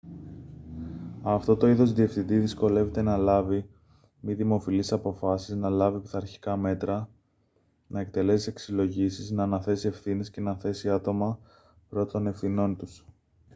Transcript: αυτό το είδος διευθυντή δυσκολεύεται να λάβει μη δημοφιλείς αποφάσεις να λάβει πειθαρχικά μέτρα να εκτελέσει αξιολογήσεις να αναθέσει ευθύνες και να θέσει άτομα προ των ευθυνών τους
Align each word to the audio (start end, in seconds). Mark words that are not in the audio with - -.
αυτό 1.21 1.55
το 1.57 1.67
είδος 1.67 1.93
διευθυντή 1.93 2.37
δυσκολεύεται 2.39 3.01
να 3.01 3.17
λάβει 3.17 3.69
μη 4.19 4.33
δημοφιλείς 4.33 4.91
αποφάσεις 4.91 5.55
να 5.55 5.69
λάβει 5.69 5.99
πειθαρχικά 5.99 6.55
μέτρα 6.57 7.09
να 7.87 7.99
εκτελέσει 7.99 8.49
αξιολογήσεις 8.49 9.31
να 9.31 9.43
αναθέσει 9.43 9.87
ευθύνες 9.87 10.29
και 10.29 10.41
να 10.41 10.55
θέσει 10.55 10.89
άτομα 10.89 11.39
προ 11.89 12.05
των 12.05 12.27
ευθυνών 12.27 12.77
τους 12.77 13.05